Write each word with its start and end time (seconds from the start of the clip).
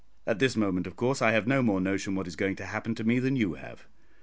At 0.25 0.39
this 0.39 0.55
moment, 0.55 0.87
of 0.87 0.95
course, 0.95 1.21
I 1.21 1.29
have 1.31 1.45
no 1.45 1.61
more 1.61 1.79
notion 1.79 2.15
what 2.15 2.25
is 2.25 2.35
going 2.35 2.55
to 2.55 2.65
happen 2.65 2.95
to 2.95 3.03
me 3.03 3.19
than 3.19 3.35
you 3.35 3.53
have. 3.53 3.85